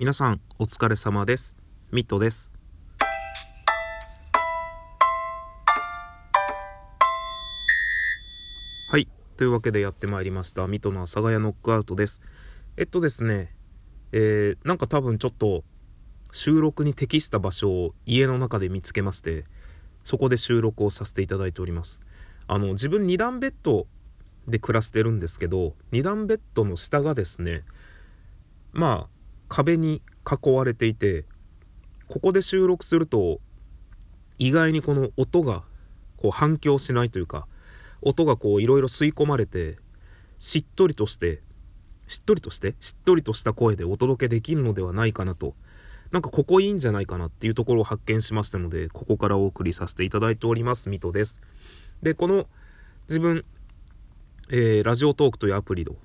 [0.00, 1.58] 皆さんお疲れ様です。
[1.90, 2.52] ミットです。
[8.92, 9.08] はい。
[9.36, 10.68] というわけでやってまいりました。
[10.68, 12.20] ミトの阿佐ヶ谷ノックアウトです。
[12.76, 13.52] えっとですね。
[14.12, 15.64] えー、なんか多分ちょっと
[16.30, 19.46] 収録に適した場所を家の中で見つけまして
[20.04, 22.02] そこで収録をさせていただいております。
[22.46, 23.88] あの自分2段ベッド
[24.46, 27.64] で暮らしてるんですけど2段ベッドの下がですね
[28.72, 29.17] まあ
[29.48, 31.24] 壁に囲われていて
[32.08, 33.40] ここで収録すると
[34.38, 35.62] 意外にこの音が
[36.16, 37.46] こう反響しないというか
[38.02, 39.76] 音がこういろいろ吸い込まれて
[40.38, 41.42] しっとりとして
[42.06, 45.54] しっとりとしてしっとりとした声でお届けできるのではないかなと。
[46.10, 51.38] なんかここいいんじゃないかなっていうところを発見しましたのでここからお送りさせていただいておりますミトです。
[52.02, 52.46] でこの
[53.08, 53.44] 自分、
[54.48, 55.96] えー、ラジオトークというアプリを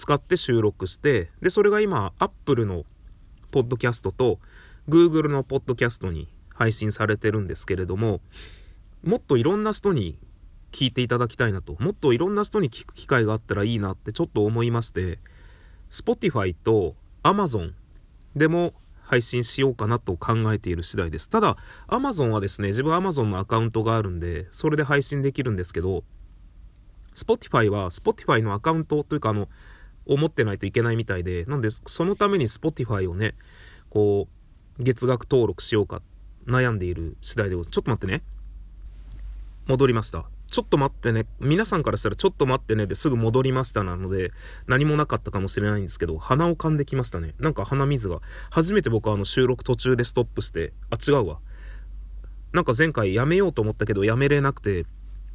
[0.00, 2.84] 使って収録してでそれが今 Apple の
[3.50, 4.38] ポッドキャストと
[4.88, 8.22] Google のポッドキャストに配信されてるんですけれども
[9.04, 10.18] もっといろんな人に
[10.72, 15.18] 聞いていただきたいなともっといろんな人に聞く機会があったらいいなってちょっと思いまして
[15.90, 17.72] Spotify と Amazon
[18.34, 21.28] でも配信しようかなと考えている次第です。
[21.28, 21.56] ただ、
[21.88, 26.04] Amazon はですね、自分 Amazon のアカウントがあるんで、それで配信できるんですけど、
[27.16, 29.48] Spotify は Spotify のアカウントというか、あの、
[30.06, 33.34] を持ってないといけないみたいで、なんで、そのために Spotify をね、
[33.88, 34.28] こ
[34.78, 36.02] う、月額登録しようか
[36.46, 37.74] 悩んでいる次第でございます。
[37.74, 38.22] ちょっと待ってね。
[39.66, 40.24] 戻りました。
[40.50, 44.32] ちょっと待ってね、皆さんからしたらちょっと待ってねですぐ戻りましたなので、
[44.66, 47.34] 何もなかったかもしれないんですけど、鼻を噛んできましたね。
[47.38, 48.20] なんか鼻水が。
[48.50, 51.38] 初めて僕はあの収録途中でストップして、あ、違うわ。
[52.52, 54.86] なんか前回やめようと思ったけど、やめれなくて、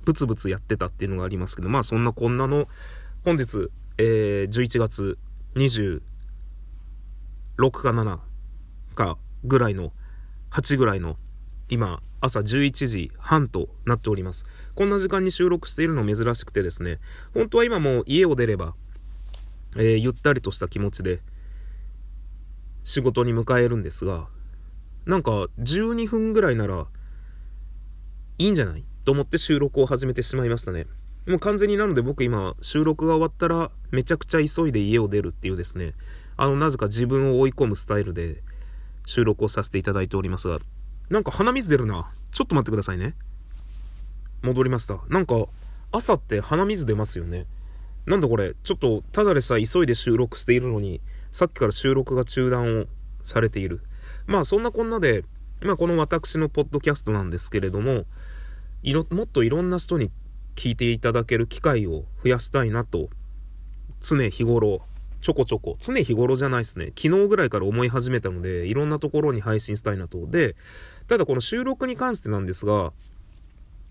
[0.03, 2.67] ブツブツやってたっていうのがありますけど、まあそんなこんなの、
[3.23, 5.17] 本日、えー、11月
[5.55, 6.01] 26
[7.71, 8.19] か7
[8.93, 9.93] かぐらいの、
[10.51, 11.17] 8ぐらいの
[11.69, 14.45] 今、朝11時半となっております。
[14.75, 16.99] こんな時間に収録しているの珍しくてですね、
[17.33, 18.75] 本当は今もう家を出れば、
[19.75, 21.21] えー、ゆったりとした気持ちで
[22.83, 24.27] 仕事に迎えるんですが、
[25.05, 26.87] なんか12分ぐらいなら
[28.37, 28.83] いいんじゃない？
[29.05, 30.87] と思って収録を始めてしまいましたね。
[31.27, 35.93] もう完全になので僕今収録が終わったらめちゃくちゃ急いで家を出るっていうですね、
[36.37, 38.43] あのなぜか自分を追い込むスタイルで
[39.05, 40.59] 収録をさせていただいておりますが、
[41.09, 42.11] なんか鼻水出るな。
[42.31, 43.15] ちょっと待ってくださいね。
[44.41, 44.99] 戻りました。
[45.07, 45.45] なんか、
[45.91, 47.45] 朝って鼻水出ますよね。
[48.05, 52.85] なんだこれ、ちょっと、ただでさ急いで収録しているのに、さっきから収録が中断を
[53.23, 53.81] されている。
[54.27, 55.23] まあ、そんなこんなで、
[55.61, 58.05] まあ、この私のポッドキャストなんですけれども、
[58.83, 60.11] いろ、もっといろんな人に
[60.55, 63.09] 聞いていただける機会を増やしたいなと、
[64.01, 64.81] 常日頃
[65.25, 66.93] ちょこちょこ、常日頃じゃないですね。
[66.95, 70.27] 昨日ぐらいから思い始めたので、いろんなところに配信したいなと。
[70.27, 70.55] で、
[71.07, 72.93] ただこの収録に関してなんですが、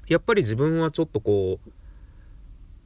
[0.06, 1.70] やっぱり自分はちょっとこう、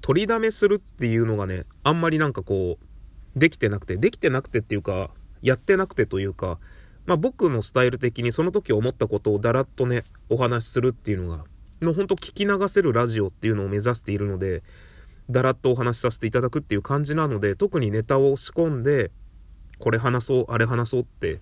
[0.01, 5.11] 取りだめするっていうのがね、あんまりなんかこう、できてなくて、できてなくてっていうか、
[5.43, 6.59] やってなくてというか、
[7.05, 11.45] まあ僕のスタイル的にその時思ったことをだらっとね、お話しするっていうのが、
[11.81, 14.63] もうほんと聞き流せるラジオっていうのを目指しているので、
[15.31, 19.11] だらっとお話しさせていただくっていう感じなので、特にネタを仕込んで、
[19.79, 21.41] これ話そう、あれ話そうって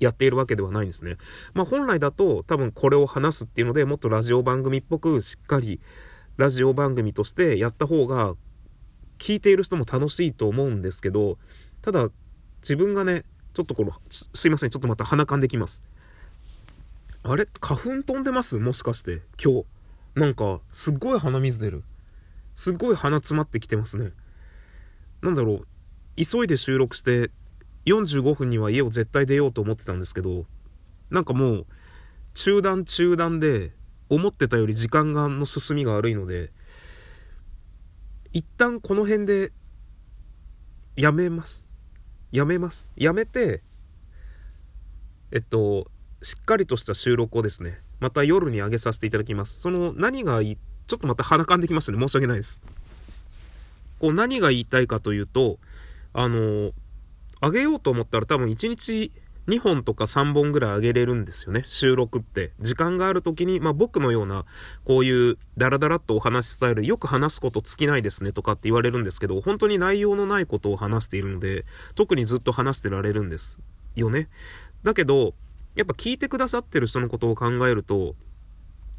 [0.00, 1.16] やっているわけではないんですね。
[1.54, 5.80] まあ本来だと多分これを話すっていうのでもっとラジオ番組っぽくしっかり
[6.36, 8.34] ラジオ番組としてやった方が
[9.18, 11.38] 聞いている人も楽しいと思うんですけど、
[11.82, 12.08] ただ
[12.62, 15.82] 自分がね、ちょっとこの、すいません、ちょっとまた鼻かんできます。
[17.24, 17.46] あれ？
[17.60, 18.56] 花粉飛んでます？
[18.58, 19.64] もしかして今日。
[20.14, 21.84] なんかすっごい鼻水出る。
[22.54, 24.12] すっごい鼻詰まってきてますね。
[25.22, 25.66] なんだろう、
[26.16, 27.30] 急いで収録して、
[27.86, 30.46] 45分には家を絶対出ようと思ってたんですけど、
[31.10, 31.66] なんかもう、
[32.34, 33.72] 中断中断で、
[34.08, 36.50] 思ってたより時間がの進みが悪いので、
[38.32, 39.52] 一旦この辺で、
[40.96, 41.70] やめます。
[42.32, 42.92] やめます。
[42.96, 43.62] やめて、
[45.30, 45.90] えっと、
[46.22, 49.60] しっかりとした収録をですね、また夜に上げさせていただきます。
[49.60, 51.98] その何がいいちょっとまた鼻かんできましたね。
[51.98, 52.60] 申し訳ないです。
[54.00, 55.58] こう何が言いたいかというと、
[56.12, 56.72] あの、
[57.40, 59.12] あげようと思ったら多分1日
[59.48, 61.64] 2本とか3本ぐらいあげれるんですよね。
[61.66, 62.52] 収録って。
[62.60, 64.44] 時間がある時に、まあ僕のような、
[64.84, 73.58] こういうダラダラっとお話スタイル、よく話すこと尽きないですねとかって言われるんですけど、本当に内容のないことを話しているので、特にずっと話してられるんです
[73.94, 74.28] よね。
[74.82, 75.34] だけど、
[75.78, 78.16] やっぱ聞いてくださってる人のことを考えると、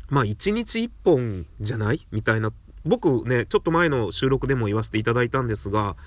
[0.08, 2.08] まあ1日1本じゃない？
[2.12, 2.54] みたいな。
[2.86, 5.98] 僕ね、ちょっと前の収録でも言わせていただいたんですが、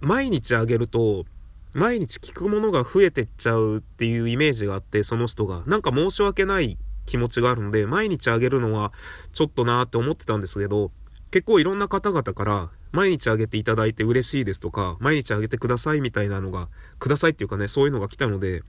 [0.00, 1.24] 毎日あげると、
[1.72, 5.62] 毎日聞くものが増えてっちゃうっていうイメージがあって、その人が。
[5.66, 6.76] なんか申し訳ない
[7.06, 8.92] 気持ちがあるので、毎日あげるのは
[9.32, 10.90] ちょっとなーって思ってたんですけど、
[11.30, 18.64] 結構いろんな方々から毎日あげていただいて嬉しいですとか、毎日あげてくださいみたいなのが、くださいっていうかね、そういうのが来たので、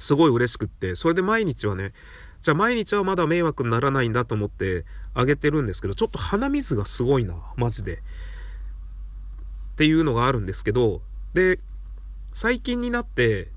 [0.00, 1.92] すごい嬉しくって、それで毎日はね、
[2.40, 7.96] じゃあ毎日はまだ迷惑にならないんだと思ってあげてるんですけど、ちょっと鼻水がすごいな、マジで。
[7.96, 7.98] っ
[9.76, 11.02] ていうのがあるんですけど、
[11.34, 11.60] で、
[12.32, 13.48] 最近になって、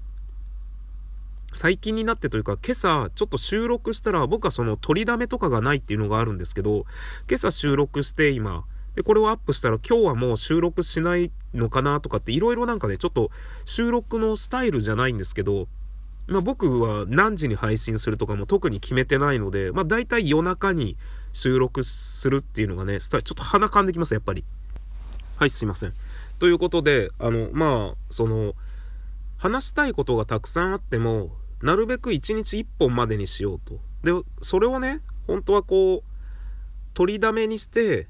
[1.54, 6.86] 最近になってというか、今朝ちょっと収録したら、僕はその取りだめとかがないっていうのがあるんですけど、
[7.30, 8.66] 今朝収録して今、
[8.96, 13.32] で、これをアップしたら今日はもう収録しないのかなとかっていろいろなんかね、ちょっと
[13.64, 15.70] 収録のスタイルじゃないんですけど、
[16.28, 20.98] まあ僕は何時に配信するとかも特に決めてないので、まあ大体夜中に
[21.34, 24.44] 収録するっていうのがね、ちょっと鼻かんできます、やっぱり。
[25.38, 25.94] はい、すいません。
[26.40, 28.54] ということで、あの、まあ、その、
[29.38, 31.32] 話したいことがたくさんあっても、
[31.62, 33.80] なるべく1日1本までにしようと。
[34.04, 36.14] で、それをね、本当はこう、
[36.94, 38.08] 取りだめにして、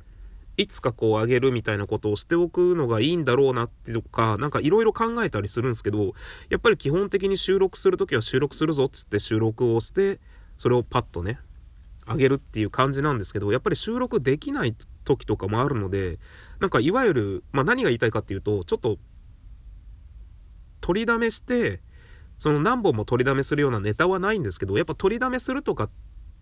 [0.55, 6.13] いつかこうあげるみたいなことをしておくのがいいんだろうなってとか、なんかいろいろ考えたりするんですけど、
[6.49, 10.19] やっぱり基本的に収録するときは収録するぞっつって収録をして、
[10.57, 11.39] それをパッとね、
[12.05, 16.19] あげるっていう感じなんですけど、やっぱり収録できない時とかもあるので、
[16.59, 18.97] なんかいわゆる、まあ何が言いたいかっていうと、ちょっと、
[20.81, 21.81] 取りだめして、
[22.37, 25.89] その何本も取りだめするようなネタはないんですけど、やっぱ取りだめするとかっ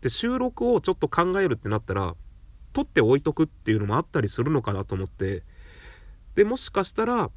[0.01, 2.15] て収録をちょっと考えるってなったら、
[2.73, 5.43] 撮って置いとくっていうのもあったりするのかなと思って、
[6.35, 7.29] で、もしかしたら、ま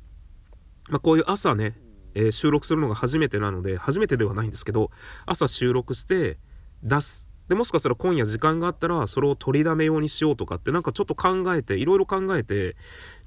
[0.93, 1.77] あこういう朝ね、
[2.15, 4.91] えー、収録するのが初めてなので、初めてではないんですけど、
[5.27, 6.39] 朝収録して
[6.83, 7.29] 出す。
[7.49, 12.77] で、もしかしたら今夜時間があったら、それを取りだめ用にしようとかって、なんかちょっと考えて、いろいろ考えて、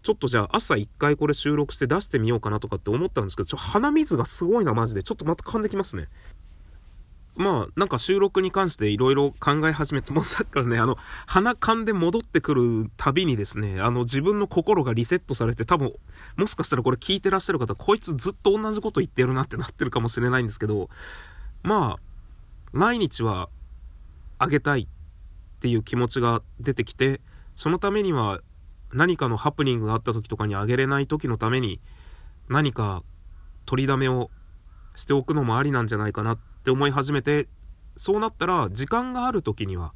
[0.01, 5.03] ちょっとじゃあ朝一回これ収録して出してみようかなとかって思ったんですけど、ちょ、鼻水がすごいな、マジで。
[5.03, 6.07] ちょっとまた噛んできますね。
[7.37, 10.97] まあ、なんか収録に関していろいろ考え始めて、もうさっきからね、あの、
[11.27, 15.93] 鼻噛んで戻ってくるたびにですね、あの、自分の心がリセットされて、多分、
[16.35, 20.89] もしかしたらこれ聞いてらっしゃる方、こいつずっと同じこと言ってるなってなってるかもしれないんですけど、
[21.61, 22.01] まあ、
[22.71, 23.49] 毎日は
[24.39, 27.21] あげたいっていう気持ちが出てきて、
[27.55, 28.41] そのためには
[28.93, 31.79] 何かのハプニングがあった時とかにあげれない時のために
[32.49, 33.03] 何か
[33.65, 34.31] 取りだめを
[34.95, 36.37] しておくのもありなんじゃないかなっ
[36.67, 37.47] って思い始めて、
[37.95, 39.93] そうなったら時間がある時には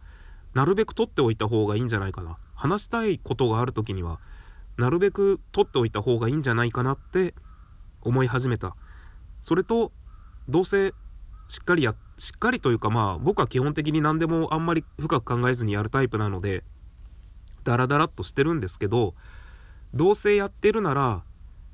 [0.54, 2.38] なるべく取っておいた方がいいんじゃないかな。
[2.56, 4.22] 話したいことがある時には
[4.78, 7.34] なるべく取っておいた方がいいんじゃないかなって
[8.00, 8.78] 思い始めた。
[9.42, 9.92] それと、
[10.48, 10.94] どうせ
[11.50, 16.64] しっかりや、しっかりというかまあ僕は基本的に何でもあんまり深く考えずにやるタイプなので、
[17.66, 19.14] ダラダラっとしてるんですけど、
[19.94, 21.26] どうせやってるなら、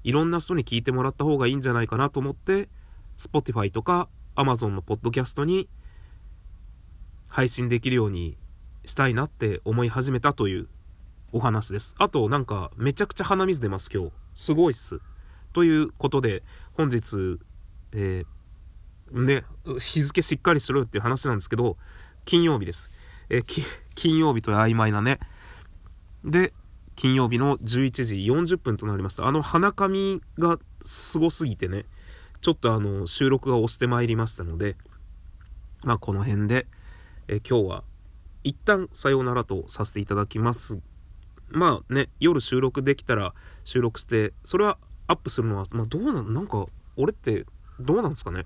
[0.04, 2.68] いろんな人に聞いてもらった方がいいんじゃないかなと思って、
[3.20, 5.68] Spotify とか Amazon のポッドキャストに
[7.28, 8.38] 配信できるように
[8.86, 10.68] したいなって思い始めたという
[11.34, 11.96] お話です。
[11.98, 14.12] あとなんかめちゃくちゃ鼻水出ます今日。
[14.36, 15.02] すごいっす。
[15.54, 16.44] ということで
[16.74, 17.40] 本日、
[17.92, 19.44] えー、ね、
[19.80, 21.76] 日付しっかりしろよっていう話なんですけど、
[22.24, 22.92] 金曜日です。
[23.30, 23.42] え
[23.96, 25.20] 金曜日という曖昧なね。
[26.24, 26.54] で、
[26.96, 28.16] 金曜日の11時
[28.56, 29.26] 40分となりました。
[29.26, 31.86] あの鼻紙がすごすぎてね、
[32.48, 34.78] ちょっとあの収録が押してまいりましたので、
[35.84, 36.66] まあこの辺で、
[37.28, 37.84] え今日は
[38.46, 40.80] 一旦さようならとさせていただきます。
[41.50, 43.34] まあね、夜収録できたら
[43.66, 44.78] 収録して、それは
[45.08, 47.46] アップするのは、まあどうなん、なんか、俺って
[47.82, 48.46] どうなんですかね？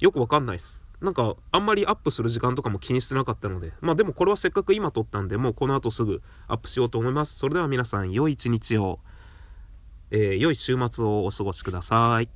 [0.00, 0.88] よくわかんないっす。
[1.00, 3.72] なんか、あんまりアップする時間とかも気にしてなかったので。
[3.80, 7.38] まあでもこれはせっかく今撮ったんで、もうこの後すぐアップしようと思います。
[7.38, 8.98] それでは皆さん、良い一日を、
[10.10, 12.28] えー、良い週末をお過ごしください。